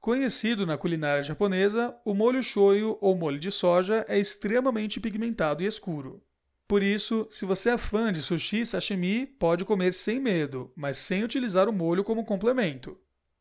Conhecido 0.00 0.64
na 0.64 0.78
culinária 0.78 1.22
japonesa, 1.22 1.94
o 2.04 2.14
molho 2.14 2.42
shoyu 2.42 2.96
ou 3.00 3.16
molho 3.16 3.38
de 3.38 3.50
soja 3.50 4.04
é 4.08 4.18
extremamente 4.18 5.00
pigmentado 5.00 5.62
e 5.62 5.66
escuro. 5.66 6.24
Por 6.66 6.82
isso, 6.82 7.26
se 7.30 7.44
você 7.44 7.70
é 7.70 7.78
fã 7.78 8.12
de 8.12 8.22
sushi 8.22 8.60
e 8.60 8.66
sashimi, 8.66 9.26
pode 9.26 9.64
comer 9.64 9.92
sem 9.92 10.20
medo, 10.20 10.72
mas 10.76 10.98
sem 10.98 11.24
utilizar 11.24 11.68
o 11.68 11.72
molho 11.72 12.04
como 12.04 12.24
complemento. 12.24 12.98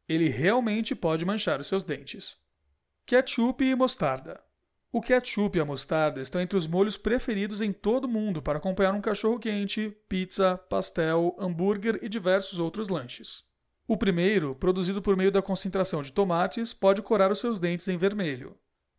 Ele 0.08 0.30
realmente 0.30 0.96
pode 0.96 1.26
manchar 1.26 1.60
os 1.60 1.68
seus 1.68 1.84
dentes. 1.84 2.38
Ketchup 3.08 3.64
e 3.64 3.74
mostarda. 3.74 4.44
O 4.92 5.00
ketchup 5.00 5.58
e 5.58 5.62
a 5.62 5.66
mostarda 5.66 6.20
estão 6.20 6.42
entre 6.42 6.58
os 6.58 6.68
molhos 6.68 6.98
preferidos 6.98 7.62
em 7.62 7.72
todo 7.72 8.04
o 8.04 8.08
mundo 8.10 8.42
para 8.42 8.58
acompanhar 8.58 8.94
um 8.94 9.00
cachorro-quente, 9.00 9.96
pizza, 10.10 10.58
pastel, 10.70 11.34
hambúrguer 11.40 12.00
e 12.02 12.10
diversos 12.10 12.60
outros 12.60 12.90
lanches. 12.90 13.46
O 13.88 13.96
primeiro, 13.96 14.54
produzido 14.56 15.02
por 15.02 15.16
meio 15.16 15.32
da 15.32 15.42
concentração 15.42 16.02
de 16.02 16.12
tomates, 16.12 16.74
pode 16.74 17.02
corar 17.02 17.32
os 17.32 17.40
seus 17.40 17.62
dentes 17.62 17.88
em 17.88 17.96
vermelho. 17.96 18.58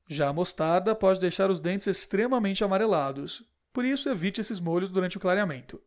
Já 0.09 0.31
a 0.31 0.33
mostarda 0.33 0.95
pode 0.95 1.21
deixar 1.21 1.51
os 1.51 1.61
dentes 1.61 1.87
extremamente 1.87 2.65
amarelados, 2.65 3.45
por 3.75 3.85
isso 3.85 4.09
evite 4.09 4.41
esses 4.41 4.59
molhos 4.59 4.89
durante 4.89 5.19
o 5.19 5.21
clareamento. 5.21 5.79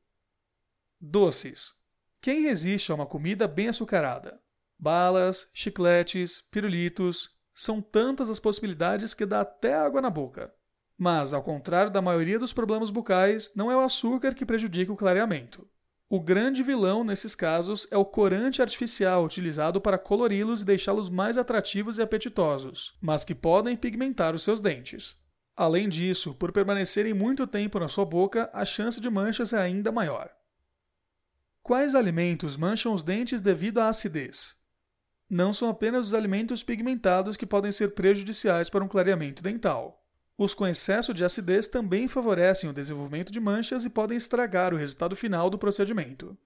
Doces. 0.99 1.73
Quem 2.21 2.43
resiste 2.43 2.91
a 2.91 2.95
uma 2.95 3.07
comida 3.07 3.47
bem 3.47 3.69
açucarada? 3.69 4.39
Balas, 4.77 5.49
chicletes, 5.55 6.39
pirulitos, 6.39 7.40
são 7.53 7.81
tantas 7.81 8.29
as 8.29 8.39
possibilidades 8.39 9.13
que 9.13 9.25
dá 9.25 9.41
até 9.41 9.73
água 9.73 10.01
na 10.01 10.09
boca. 10.09 10.53
Mas, 10.97 11.33
ao 11.33 11.41
contrário 11.41 11.91
da 11.91 12.01
maioria 12.01 12.37
dos 12.37 12.53
problemas 12.53 12.89
bucais, 12.89 13.51
não 13.55 13.71
é 13.71 13.75
o 13.75 13.79
açúcar 13.79 14.35
que 14.35 14.45
prejudica 14.45 14.93
o 14.93 14.95
clareamento. 14.95 15.67
O 16.07 16.19
grande 16.19 16.61
vilão 16.61 17.03
nesses 17.03 17.33
casos 17.33 17.87
é 17.89 17.97
o 17.97 18.03
corante 18.03 18.61
artificial 18.61 19.23
utilizado 19.23 19.79
para 19.79 19.97
colori-los 19.97 20.61
e 20.61 20.65
deixá-los 20.65 21.09
mais 21.09 21.37
atrativos 21.37 21.97
e 21.97 22.01
apetitosos, 22.01 22.97
mas 23.01 23.23
que 23.23 23.33
podem 23.33 23.77
pigmentar 23.77 24.35
os 24.35 24.43
seus 24.43 24.59
dentes. 24.59 25.15
Além 25.55 25.87
disso, 25.87 26.33
por 26.33 26.51
permanecerem 26.51 27.13
muito 27.13 27.47
tempo 27.47 27.79
na 27.79 27.87
sua 27.87 28.03
boca, 28.05 28.49
a 28.53 28.65
chance 28.65 28.99
de 28.99 29.09
manchas 29.09 29.53
é 29.53 29.61
ainda 29.61 29.91
maior. 29.91 30.29
Quais 31.63 31.95
alimentos 31.95 32.57
mancham 32.57 32.93
os 32.93 33.03
dentes 33.03 33.41
devido 33.41 33.77
à 33.79 33.87
acidez? 33.87 34.55
Não 35.31 35.53
são 35.53 35.69
apenas 35.69 36.07
os 36.07 36.13
alimentos 36.13 36.61
pigmentados 36.61 37.37
que 37.37 37.45
podem 37.45 37.71
ser 37.71 37.91
prejudiciais 37.91 38.69
para 38.69 38.83
um 38.83 38.87
clareamento 38.87 39.41
dental. 39.41 40.03
Os 40.37 40.53
com 40.53 40.67
excesso 40.67 41.13
de 41.13 41.23
acidez 41.23 41.69
também 41.69 42.09
favorecem 42.09 42.69
o 42.69 42.73
desenvolvimento 42.73 43.31
de 43.31 43.39
manchas 43.39 43.85
e 43.85 43.89
podem 43.89 44.17
estragar 44.17 44.73
o 44.73 44.77
resultado 44.77 45.15
final 45.15 45.49
do 45.49 45.57
procedimento. 45.57 46.37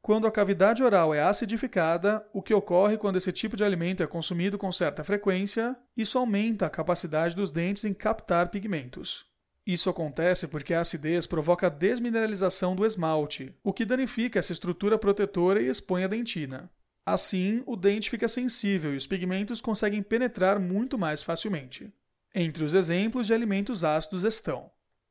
Quando 0.00 0.28
a 0.28 0.30
cavidade 0.30 0.80
oral 0.80 1.12
é 1.12 1.20
acidificada, 1.20 2.24
o 2.32 2.40
que 2.40 2.54
ocorre 2.54 2.96
quando 2.96 3.16
esse 3.16 3.32
tipo 3.32 3.56
de 3.56 3.64
alimento 3.64 4.00
é 4.00 4.06
consumido 4.06 4.56
com 4.56 4.70
certa 4.70 5.02
frequência, 5.02 5.76
isso 5.96 6.16
aumenta 6.16 6.66
a 6.66 6.70
capacidade 6.70 7.34
dos 7.34 7.50
dentes 7.50 7.84
em 7.84 7.92
captar 7.92 8.48
pigmentos. 8.48 9.26
Isso 9.66 9.90
acontece 9.90 10.46
porque 10.46 10.72
a 10.72 10.80
acidez 10.80 11.26
provoca 11.26 11.66
a 11.66 11.70
desmineralização 11.70 12.76
do 12.76 12.86
esmalte, 12.86 13.52
o 13.64 13.72
que 13.72 13.84
danifica 13.84 14.38
essa 14.38 14.52
estrutura 14.52 14.96
protetora 14.96 15.60
e 15.60 15.66
expõe 15.66 16.04
a 16.04 16.08
dentina. 16.08 16.70
Assim, 17.12 17.62
o 17.66 17.76
dente 17.76 18.08
fica 18.08 18.28
sensível 18.28 18.94
e 18.94 18.96
os 18.96 19.06
pigmentos 19.06 19.60
conseguem 19.60 20.02
penetrar 20.02 20.58
muito 20.58 20.98
mais 20.98 21.22
facilmente. 21.22 21.92
Entre 22.34 22.62
os 22.62 22.74
exemplos 22.74 23.26
de 23.26 23.34
alimentos 23.34 23.84
ácidos 23.84 24.24
estão 24.24 24.70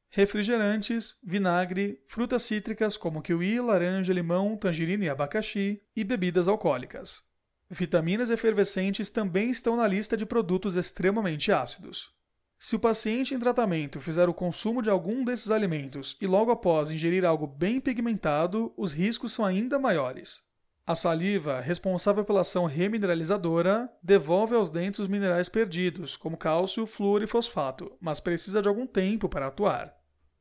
refrigerantes, 0.09 1.17
vinagre, 1.23 2.01
frutas 2.07 2.41
cítricas 2.43 2.97
como 2.97 3.21
kiwi, 3.21 3.59
laranja, 3.59 4.11
limão, 4.11 4.57
tangerina 4.57 5.05
e 5.05 5.09
abacaxi 5.09 5.81
e 5.95 6.03
bebidas 6.03 6.47
alcoólicas. 6.47 7.21
Vitaminas 7.69 8.31
efervescentes 8.31 9.11
também 9.11 9.51
estão 9.51 9.75
na 9.75 9.87
lista 9.87 10.17
de 10.17 10.25
produtos 10.25 10.75
extremamente 10.75 11.51
ácidos. 11.51 12.09
Se 12.57 12.75
o 12.75 12.79
paciente 12.79 13.35
em 13.35 13.39
tratamento 13.39 14.01
fizer 14.01 14.27
o 14.27 14.33
consumo 14.33 14.81
de 14.81 14.89
algum 14.89 15.23
desses 15.23 15.51
alimentos 15.51 16.17
e 16.19 16.25
logo 16.25 16.51
após 16.51 16.89
ingerir 16.89 17.23
algo 17.23 17.45
bem 17.45 17.79
pigmentado, 17.79 18.73
os 18.75 18.91
riscos 18.91 19.31
são 19.31 19.45
ainda 19.45 19.77
maiores. 19.77 20.41
A 20.89 20.95
saliva, 20.95 21.59
responsável 21.59 22.25
pela 22.25 22.41
ação 22.41 22.65
remineralizadora, 22.65 23.87
devolve 24.01 24.55
aos 24.55 24.71
dentes 24.71 24.99
os 24.99 25.07
minerais 25.07 25.47
perdidos, 25.47 26.17
como 26.17 26.35
cálcio, 26.35 26.87
flúor 26.87 27.21
e 27.21 27.27
fosfato, 27.27 27.95
mas 28.01 28.19
precisa 28.19 28.59
de 28.59 28.67
algum 28.67 28.87
tempo 28.87 29.29
para 29.29 29.45
atuar. 29.45 29.93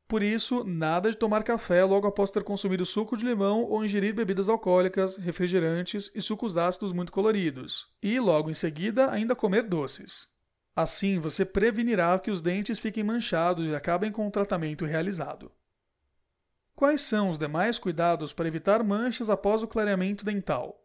Por 0.07 0.23
isso, 0.23 0.63
nada 0.63 1.11
de 1.11 1.17
tomar 1.17 1.43
café 1.43 1.83
logo 1.83 2.07
após 2.07 2.31
ter 2.31 2.43
consumido 2.43 2.83
suco 2.83 3.15
de 3.15 3.23
limão 3.23 3.61
ou 3.61 3.85
ingerir 3.85 4.15
bebidas 4.15 4.49
alcoólicas, 4.49 5.17
refrigerantes 5.17 6.09
e 6.15 6.19
sucos 6.19 6.57
ácidos 6.57 6.93
muito 6.93 7.11
coloridos, 7.11 7.85
e 8.01 8.19
logo 8.19 8.49
em 8.49 8.55
seguida 8.55 9.11
ainda 9.11 9.35
comer 9.35 9.61
doces. 9.61 10.29
Assim, 10.75 11.19
você 11.19 11.45
prevenirá 11.45 12.17
que 12.17 12.31
os 12.31 12.41
dentes 12.41 12.79
fiquem 12.79 13.03
manchados 13.03 13.67
e 13.67 13.75
acabem 13.75 14.11
com 14.11 14.27
o 14.27 14.31
tratamento 14.31 14.83
realizado. 14.83 15.51
Quais 16.79 17.01
são 17.01 17.29
os 17.29 17.37
demais 17.37 17.77
cuidados 17.77 18.31
para 18.31 18.47
evitar 18.47 18.81
manchas 18.85 19.29
após 19.29 19.61
o 19.61 19.67
clareamento 19.67 20.23
dental? 20.23 20.81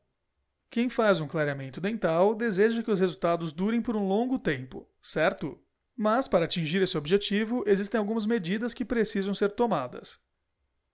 Quem 0.69 0.89
faz 0.89 1.21
um 1.21 1.29
clareamento 1.29 1.81
dental 1.81 2.35
deseja 2.35 2.83
que 2.83 2.91
os 2.91 2.99
resultados 2.99 3.53
durem 3.53 3.81
por 3.81 3.95
um 3.95 4.09
longo 4.09 4.37
tempo, 4.37 4.89
certo? 5.01 5.57
Mas, 5.97 6.27
para 6.27 6.47
atingir 6.47 6.83
esse 6.83 6.99
objetivo, 6.99 7.63
existem 7.65 7.97
algumas 7.97 8.27
medidas 8.27 8.75
que 8.75 8.85
precisam 8.85 9.33
ser 9.37 9.51
tomadas. 9.51 10.19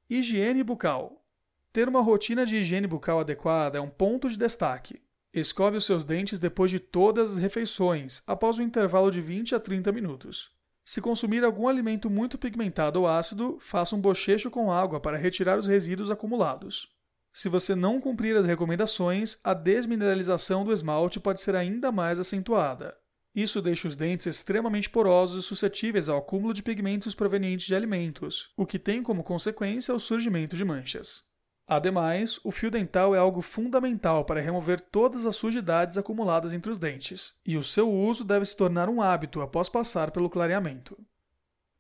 Higiene 0.07 0.63
bucal. 0.63 1.25
Ter 1.73 1.89
uma 1.89 2.03
rotina 2.03 2.45
de 2.45 2.57
higiene 2.57 2.87
bucal 2.87 3.21
adequada 3.21 3.79
é 3.79 3.81
um 3.81 3.89
ponto 3.89 4.29
de 4.29 4.37
destaque. 4.37 5.01
Escove 5.33 5.79
os 5.79 5.87
seus 5.87 6.05
dentes 6.05 6.39
depois 6.39 6.71
de 6.71 6.79
todas 6.79 7.33
as 7.33 7.39
refeições, 7.39 8.23
após 8.27 8.59
um 8.59 8.63
intervalo 8.63 9.11
de 9.11 9.23
20 9.23 9.55
a 9.55 9.61
30 9.61 9.93
minutos. 9.93 10.60
Se 10.93 11.01
consumir 11.01 11.45
algum 11.45 11.69
alimento 11.69 12.11
muito 12.11 12.37
pigmentado 12.37 12.99
ou 12.99 13.07
ácido, 13.07 13.57
faça 13.61 13.95
um 13.95 14.01
bochecho 14.01 14.51
com 14.51 14.73
água 14.73 14.99
para 14.99 15.17
retirar 15.17 15.57
os 15.57 15.69
resíduos 15.69 16.11
acumulados. 16.11 16.89
Se 17.33 17.49
você 17.49 17.77
não 17.77 18.01
cumprir 18.01 18.37
as 18.37 18.45
recomendações, 18.45 19.39
a 19.45 19.55
desmineralização 19.55 20.65
do 20.65 20.73
esmalte 20.73 21.21
pode 21.21 21.41
ser 21.41 21.55
ainda 21.55 21.93
mais 21.93 22.19
acentuada. 22.19 22.93
Isso 23.33 23.63
deixa 23.63 23.87
os 23.87 23.95
dentes 23.95 24.27
extremamente 24.27 24.91
porosos 24.91 25.45
e 25.45 25.47
suscetíveis 25.47 26.09
ao 26.09 26.19
acúmulo 26.19 26.53
de 26.53 26.61
pigmentos 26.61 27.15
provenientes 27.15 27.69
de 27.69 27.75
alimentos, 27.77 28.53
o 28.57 28.67
que 28.67 28.77
tem 28.77 29.01
como 29.01 29.23
consequência 29.23 29.95
o 29.95 30.01
surgimento 30.01 30.57
de 30.57 30.65
manchas. 30.65 31.23
Ademais, 31.71 32.41
o 32.43 32.51
fio 32.51 32.69
dental 32.69 33.15
é 33.15 33.19
algo 33.21 33.41
fundamental 33.41 34.25
para 34.25 34.41
remover 34.41 34.81
todas 34.81 35.25
as 35.25 35.37
sujidades 35.37 35.97
acumuladas 35.97 36.53
entre 36.53 36.69
os 36.69 36.79
dentes, 36.79 37.33
e 37.47 37.57
o 37.57 37.63
seu 37.63 37.89
uso 37.89 38.25
deve 38.25 38.45
se 38.45 38.57
tornar 38.57 38.89
um 38.89 39.01
hábito 39.01 39.41
após 39.41 39.69
passar 39.69 40.11
pelo 40.11 40.29
clareamento. 40.29 40.99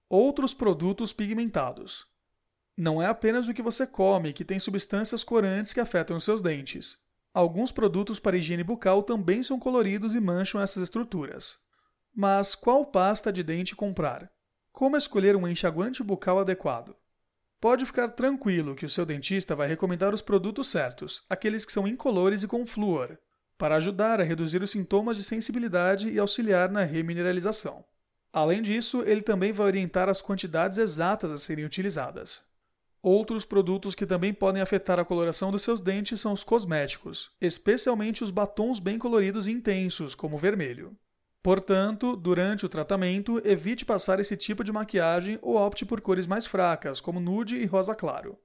Outros 0.08 0.54
produtos 0.54 1.12
pigmentados. 1.12 2.06
Não 2.76 3.02
é 3.02 3.06
apenas 3.06 3.48
o 3.48 3.52
que 3.52 3.60
você 3.60 3.84
come 3.84 4.32
que 4.32 4.44
tem 4.44 4.60
substâncias 4.60 5.24
corantes 5.24 5.72
que 5.72 5.80
afetam 5.80 6.16
os 6.16 6.22
seus 6.22 6.40
dentes. 6.40 6.96
Alguns 7.34 7.72
produtos 7.72 8.20
para 8.20 8.36
higiene 8.36 8.62
bucal 8.62 9.02
também 9.02 9.42
são 9.42 9.58
coloridos 9.58 10.14
e 10.14 10.20
mancham 10.20 10.60
essas 10.60 10.84
estruturas. 10.84 11.58
Mas 12.14 12.54
qual 12.54 12.86
pasta 12.86 13.32
de 13.32 13.42
dente 13.42 13.74
comprar? 13.74 14.30
Como 14.70 14.96
escolher 14.96 15.34
um 15.34 15.48
enxaguante 15.48 16.00
bucal 16.04 16.38
adequado? 16.38 16.94
Pode 17.60 17.84
ficar 17.84 18.08
tranquilo 18.08 18.74
que 18.74 18.86
o 18.86 18.88
seu 18.88 19.04
dentista 19.04 19.54
vai 19.54 19.68
recomendar 19.68 20.14
os 20.14 20.22
produtos 20.22 20.68
certos, 20.68 21.22
aqueles 21.28 21.66
que 21.66 21.72
são 21.72 21.86
incolores 21.86 22.42
e 22.42 22.48
com 22.48 22.66
flúor, 22.66 23.18
para 23.58 23.76
ajudar 23.76 24.18
a 24.18 24.24
reduzir 24.24 24.62
os 24.62 24.70
sintomas 24.70 25.18
de 25.18 25.22
sensibilidade 25.22 26.08
e 26.08 26.18
auxiliar 26.18 26.70
na 26.70 26.84
remineralização. 26.84 27.84
Além 28.32 28.62
disso, 28.62 29.02
ele 29.02 29.20
também 29.20 29.52
vai 29.52 29.66
orientar 29.66 30.08
as 30.08 30.22
quantidades 30.22 30.78
exatas 30.78 31.30
a 31.30 31.36
serem 31.36 31.66
utilizadas. 31.66 32.42
Outros 33.02 33.44
produtos 33.44 33.94
que 33.94 34.06
também 34.06 34.32
podem 34.32 34.62
afetar 34.62 34.98
a 34.98 35.04
coloração 35.04 35.50
dos 35.50 35.60
seus 35.60 35.82
dentes 35.82 36.18
são 36.18 36.32
os 36.32 36.42
cosméticos, 36.42 37.30
especialmente 37.40 38.24
os 38.24 38.30
batons 38.30 38.78
bem 38.78 38.98
coloridos 38.98 39.46
e 39.46 39.50
intensos, 39.50 40.14
como 40.14 40.36
o 40.36 40.38
vermelho. 40.38 40.96
Portanto, 41.42 42.16
durante 42.16 42.66
o 42.66 42.68
tratamento, 42.68 43.40
evite 43.46 43.84
passar 43.84 44.20
esse 44.20 44.36
tipo 44.36 44.62
de 44.62 44.72
maquiagem 44.72 45.38
ou 45.40 45.56
opte 45.56 45.86
por 45.86 46.00
cores 46.00 46.26
mais 46.26 46.46
fracas, 46.46 47.00
como 47.00 47.18
nude 47.18 47.56
e 47.56 47.64
rosa 47.64 47.94
claro. 47.94 48.38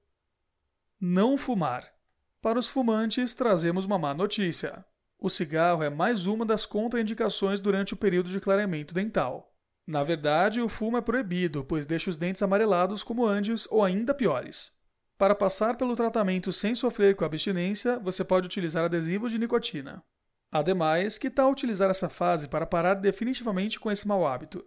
Não 0.99 1.37
fumar. 1.37 1.93
Para 2.41 2.57
os 2.57 2.67
fumantes, 2.67 3.33
trazemos 3.33 3.85
uma 3.85 3.99
má 3.99 4.13
notícia. 4.13 4.85
O 5.19 5.29
cigarro 5.29 5.83
é 5.83 5.89
mais 5.89 6.25
uma 6.25 6.45
das 6.45 6.65
contraindicações 6.65 7.59
durante 7.59 7.93
o 7.93 7.97
período 7.97 8.29
de 8.29 8.39
clareamento 8.39 8.93
dental. 8.93 9.53
Na 9.85 10.03
verdade, 10.03 10.61
o 10.61 10.69
fumo 10.69 10.97
é 10.97 11.01
proibido, 11.01 11.63
pois 11.65 11.85
deixa 11.85 12.09
os 12.09 12.17
dentes 12.17 12.41
amarelados 12.41 13.03
como 13.03 13.25
antes 13.25 13.67
ou 13.69 13.83
ainda 13.83 14.13
piores. 14.13 14.71
Para 15.17 15.35
passar 15.35 15.77
pelo 15.77 15.95
tratamento 15.95 16.51
sem 16.51 16.75
sofrer 16.75 17.15
com 17.15 17.25
abstinência, 17.25 17.99
você 17.99 18.23
pode 18.23 18.47
utilizar 18.47 18.85
adesivos 18.85 19.31
de 19.31 19.39
nicotina. 19.39 20.03
Ademais, 20.51 21.17
que 21.17 21.29
tal 21.29 21.51
utilizar 21.51 21.89
essa 21.89 22.09
fase 22.09 22.47
para 22.47 22.65
parar 22.65 22.93
definitivamente 22.95 23.79
com 23.79 23.91
esse 23.91 24.07
mau 24.07 24.25
hábito? 24.25 24.65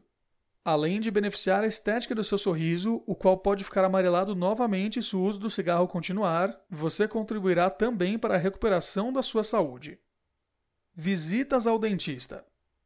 Além 0.64 1.00
de 1.00 1.11
beneficiar 1.11 1.64
a 1.64 1.66
estética 1.66 2.14
do 2.14 2.23
seu 2.23 2.37
sorriso, 2.37 3.02
o 3.06 3.14
qual 3.14 3.38
pode 3.38 3.64
ficar 3.64 3.85
amarelado 3.85 4.35
novamente 4.35 5.02
se 5.02 5.16
o 5.16 5.23
uso 5.23 5.38
do 5.38 5.49
cigarro 5.49 5.88
continuar, 5.88 6.61
você 6.68 7.08
contribuirá 7.08 7.70
também 7.70 8.18
para 8.18 8.35
a 8.35 8.38
recuperação 8.38 9.11
da 9.11 9.23
sua 9.23 9.42
saúde. 9.42 9.99
Visitas 10.94 11.66
ao 11.66 11.78
dentista. 11.78 12.44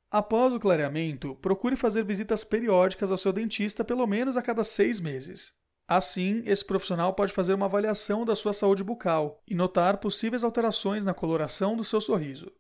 Após 0.09 0.53
o 0.53 0.61
clareamento, 0.61 1.35
procure 1.37 1.75
fazer 1.75 2.05
visitas 2.05 2.45
periódicas 2.45 3.11
ao 3.11 3.17
seu 3.17 3.33
dentista 3.33 3.83
pelo 3.83 4.07
menos 4.07 4.37
a 4.37 4.43
cada 4.43 4.63
seis 4.63 5.01
meses. 5.01 5.55
Assim, 5.89 6.43
esse 6.47 6.65
profissional 6.65 7.15
pode 7.15 7.33
fazer 7.33 7.55
uma 7.55 7.67
avaliação 7.67 8.25
da 8.25 8.37
sua 8.37 8.53
saúde 8.53 8.85
bucal 8.85 9.43
e 9.49 9.55
notar 9.55 9.97
possíveis 9.97 10.45
alterações 10.45 11.05
na 11.05 11.15
coloração 11.15 11.77
do 11.77 11.83
seu 11.83 12.01
sorriso. 12.01 12.53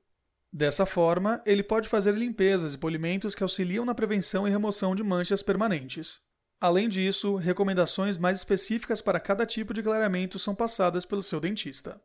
Dessa 0.53 0.85
forma, 0.85 1.41
ele 1.47 1.63
pode 1.63 1.89
fazer 1.89 2.15
limpezas 2.15 2.75
e 2.75 2.79
polimentos 2.79 3.35
que 3.35 3.43
auxiliam 3.43 3.87
na 3.87 3.95
prevenção 3.95 4.47
e 4.47 4.51
remoção 4.51 4.95
de 4.95 5.03
manchas 5.03 5.43
permanentes. 5.43 6.21
Além 6.61 6.91
disso, 6.91 7.37
recomendações 7.37 8.19
mais 8.19 8.37
específicas 8.37 9.01
para 9.01 9.19
cada 9.19 9.47
tipo 9.47 9.73
de 9.73 9.83
clareamento 9.83 10.39
são 10.39 10.55
passadas 10.55 11.07
pelo 11.07 11.23
seu 11.23 11.41
dentista. 11.41 11.99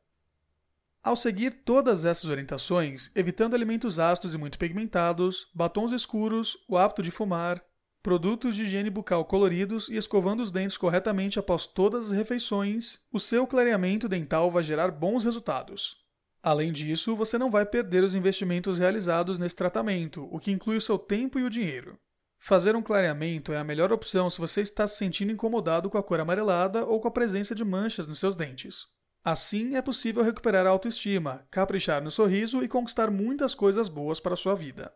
Ao 1.04 1.16
seguir 1.16 1.62
todas 1.66 2.06
essas 2.06 2.30
orientações, 2.30 3.12
evitando 3.14 3.54
alimentos 3.54 4.00
ácidos 4.00 4.34
e 4.34 4.38
muito 4.38 4.58
pigmentados, 4.58 5.48
batons 5.54 5.92
escuros, 5.92 6.58
o 6.70 6.78
hábito 6.78 7.04
de 7.04 7.12
fumar, 7.12 7.62
produtos 8.02 8.56
de 8.56 8.64
higiene 8.64 8.90
bucal 8.90 9.26
coloridos 9.26 9.90
e 9.90 9.98
escovando 9.98 10.42
os 10.42 10.52
dentes 10.52 10.78
corretamente 10.78 11.38
após 11.38 11.68
todas 11.68 12.12
as 12.12 12.18
refeições, 12.18 13.00
o 13.12 13.20
seu 13.20 13.46
clareamento 13.46 14.08
dental 14.08 14.50
vai 14.50 14.64
gerar 14.64 14.90
bons 14.90 15.26
resultados. 15.26 16.07
Além 16.48 16.72
disso, 16.72 17.14
você 17.14 17.38
não 17.38 17.52
vai 17.52 17.66
perder 17.66 18.06
os 18.06 18.16
investimentos 18.16 18.80
realizados 18.80 19.38
nesse 19.38 19.54
tratamento, 19.54 20.30
o 20.32 20.40
que 20.40 20.50
inclui 20.50 20.78
o 20.78 20.82
seu 20.82 20.98
tempo 20.98 21.38
e 21.38 21.44
o 21.44 21.50
dinheiro. 21.50 22.00
Fazer 22.40 22.74
um 22.74 22.82
clareamento 22.82 23.52
é 23.52 23.58
a 23.58 23.66
melhor 23.66 23.92
opção 23.92 24.30
se 24.30 24.40
você 24.40 24.62
está 24.62 24.88
se 24.88 24.96
sentindo 24.96 25.30
incomodado 25.30 25.90
com 25.90 25.98
a 25.98 26.04
cor 26.04 26.22
amarelada 26.22 26.86
ou 26.86 27.02
com 27.02 27.10
a 27.10 27.12
presença 27.12 27.54
de 27.54 27.66
manchas 27.66 28.08
nos 28.08 28.20
seus 28.20 28.38
dentes. 28.38 28.86
Assim, 29.26 29.76
é 29.76 29.82
possível 29.82 30.24
recuperar 30.24 30.66
a 30.66 30.70
autoestima, 30.70 31.46
caprichar 31.52 32.02
no 32.02 32.10
sorriso 32.10 32.64
e 32.64 32.68
conquistar 32.70 33.12
muitas 33.12 33.54
coisas 33.54 33.90
boas 33.90 34.22
para 34.22 34.34
a 34.34 34.38
sua 34.38 34.56
vida. 34.56 34.94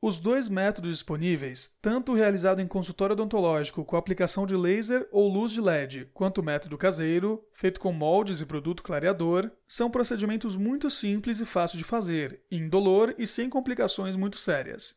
Os 0.00 0.20
dois 0.20 0.48
métodos 0.48 0.92
disponíveis, 0.92 1.76
tanto 1.82 2.12
o 2.12 2.14
realizado 2.14 2.60
em 2.60 2.68
consultório 2.68 3.14
odontológico 3.14 3.84
com 3.84 3.96
aplicação 3.96 4.46
de 4.46 4.54
laser 4.54 5.08
ou 5.10 5.28
luz 5.28 5.50
de 5.50 5.60
LED, 5.60 6.08
quanto 6.14 6.38
o 6.38 6.44
método 6.44 6.78
caseiro, 6.78 7.44
feito 7.52 7.80
com 7.80 7.92
moldes 7.92 8.40
e 8.40 8.46
produto 8.46 8.80
clareador, 8.80 9.50
são 9.66 9.90
procedimentos 9.90 10.56
muito 10.56 10.88
simples 10.88 11.40
e 11.40 11.44
fáceis 11.44 11.78
de 11.78 11.82
fazer, 11.82 12.40
indolor 12.48 13.12
e 13.18 13.26
sem 13.26 13.50
complicações 13.50 14.14
muito 14.14 14.38
sérias. 14.38 14.94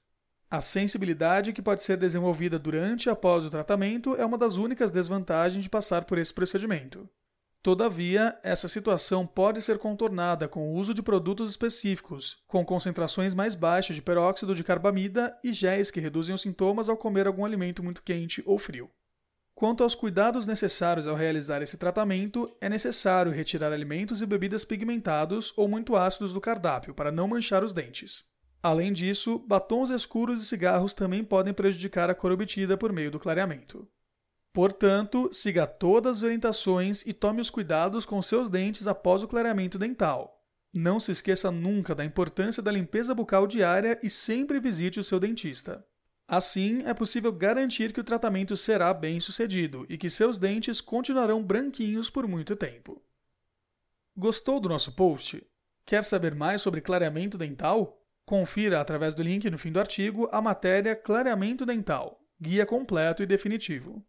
A 0.52 0.62
sensibilidade 0.62 1.52
que 1.52 1.64
pode 1.64 1.82
ser 1.82 1.98
desenvolvida 1.98 2.60
durante 2.60 3.08
e 3.08 3.10
após 3.10 3.44
o 3.44 3.50
tratamento 3.50 4.16
é 4.16 4.24
uma 4.24 4.38
das 4.38 4.58
únicas 4.58 4.92
desvantagens 4.92 5.64
de 5.64 5.70
passar 5.70 6.06
por 6.06 6.20
esse 6.20 6.32
procedimento. 6.32 7.10
Todavia, 7.64 8.40
essa 8.44 8.68
situação 8.68 9.28
pode 9.28 9.62
ser 9.62 9.78
contornada 9.78 10.48
com 10.48 10.72
o 10.72 10.74
uso 10.74 10.96
de 10.96 11.04
produtos 11.04 11.52
específicos, 11.52 12.40
com 12.48 12.66
concentrações 12.66 13.36
mais 13.36 13.54
baixas 13.54 13.96
de 13.96 14.02
peróxido 14.02 14.56
de 14.56 14.64
carbamida 14.64 15.38
e 15.44 15.54
géis 15.54 15.92
que 15.92 16.00
reduzem 16.00 16.34
os 16.34 16.42
sintomas 16.42 16.90
ao 16.90 16.98
comer 16.98 17.28
algum 17.28 17.46
alimento 17.46 17.84
muito 17.84 18.02
quente 18.02 18.42
ou 18.48 18.58
frio. 18.58 18.90
Quanto 19.54 19.84
aos 19.84 19.94
cuidados 19.94 20.48
necessários 20.48 21.06
ao 21.06 21.16
realizar 21.16 21.62
esse 21.62 21.78
tratamento, 21.78 22.52
é 22.60 22.68
necessário 22.68 23.32
retirar 23.32 23.72
alimentos 23.72 24.24
e 24.24 24.26
bebidas 24.26 24.66
pigmentados 24.66 25.54
ou 25.56 25.68
muito 25.68 25.96
ácidos 25.96 26.34
do 26.34 26.42
cardápio 26.42 26.96
para 26.96 27.12
não 27.12 27.28
manchar 27.28 27.64
os 27.64 27.74
dentes. 27.74 28.24
Além 28.64 28.92
disso, 28.92 29.38
batons 29.38 29.92
escuros 29.92 30.42
e 30.42 30.46
cigarros 30.48 30.94
também 30.94 31.24
podem 31.24 31.54
prejudicar 31.54 32.10
a 32.10 32.16
cor 32.16 32.32
obtida 32.32 32.76
por 32.76 32.92
meio 32.92 33.12
do 33.12 33.20
clareamento. 33.20 33.88
Portanto, 34.54 35.30
siga 35.32 35.66
todas 35.66 36.18
as 36.18 36.24
orientações 36.24 37.06
e 37.06 37.14
tome 37.14 37.40
os 37.40 37.50
cuidados 37.50 38.06
com 38.06 38.22
seus 38.22 38.50
dentes 38.50 38.86
após 38.86 39.24
o 39.24 39.28
clareamento 39.28 39.80
dental. 39.80 40.42
Não 40.74 41.00
se 41.00 41.12
esqueça 41.12 41.52
nunca 41.52 41.96
da 41.96 42.04
importância 42.04 42.62
da 42.62 42.72
limpeza 42.72 43.16
bucal 43.16 43.48
diária 43.48 44.00
e 44.04 44.10
sempre 44.10 44.60
visite 44.60 45.00
o 45.00 45.04
seu 45.04 45.20
dentista. 45.20 45.86
Assim, 46.28 46.82
é 46.86 46.94
possível 46.94 47.32
garantir 47.32 47.92
que 47.92 48.00
o 48.00 48.04
tratamento 48.04 48.56
será 48.56 48.94
bem 48.94 49.20
sucedido 49.20 49.86
e 49.90 49.98
que 49.98 50.10
seus 50.10 50.38
dentes 50.38 50.80
continuarão 50.80 51.44
branquinhos 51.44 52.10
por 52.10 52.28
muito 52.28 52.56
tempo. 52.56 53.02
Gostou 54.16 54.60
do 54.60 54.70
nosso 54.70 54.94
post? 54.94 55.46
Quer 55.86 56.04
saber 56.04 56.36
mais 56.36 56.62
sobre 56.62 56.80
clareamento 56.80 57.38
dental? 57.38 58.02
Confira 58.26 58.80
através 58.80 59.14
do 59.14 59.24
link 59.24 59.50
no 59.50 59.58
fim 59.58 59.72
do 59.72 59.80
artigo 59.80 60.30
a 60.32 60.42
matéria 60.42 60.96
Clareamento 60.96 61.66
Dental 61.66 62.22
Guia 62.40 62.66
completo 62.66 63.22
e 63.22 63.28
definitivo. 63.28 64.04